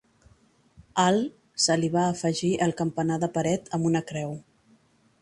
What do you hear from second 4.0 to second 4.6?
creu.